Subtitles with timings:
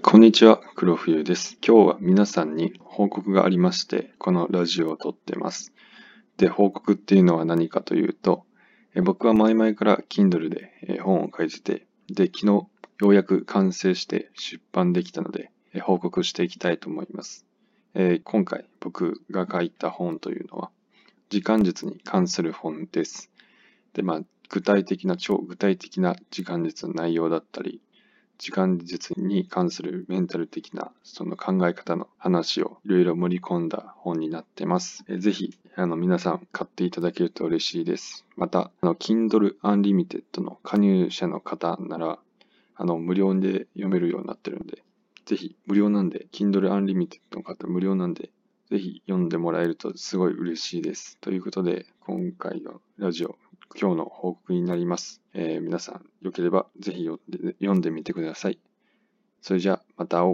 [0.00, 1.58] こんにちは、黒冬です。
[1.66, 5.72] 今日は皆さんに報告がありまして、このラジオを撮ってます。
[6.36, 8.46] で、報告っていうのは何かというと、
[8.94, 12.68] え僕は前々から Kindle で本を書いてて、で、昨日よ
[13.00, 17.44] うやく完成して出版できたので、え報告していきたいと思います。
[17.94, 20.70] えー今回僕が書いた本というのは、
[21.28, 23.30] 時間術に関する本です。
[23.94, 27.82] で、まあ、具体的な、超具体的な時間術の内容だったり、
[28.38, 35.04] 時間術に関するメンタル的なその考え方の話をいろいろ盛り込んだ本になってます。
[35.18, 38.24] ぜひあの皆さん買っていただけると嬉しいです。
[38.36, 42.18] また、あの Kindle Unlimited の加入者の方なら
[42.76, 44.82] あの無料で読めるようになってるんで、
[45.26, 48.30] ぜひ無料なんで、Kindle Unlimited の方無料なんで、
[48.70, 51.18] ぜひ読んでもらえるとすごい嬉しいです。
[51.20, 53.36] ということで、今回のラジオ、
[53.76, 55.20] 今日の報告になります。
[55.34, 58.58] えー皆さん、よければぜひ読んで読んでみてください。
[59.40, 60.26] それじゃあ、また会おう。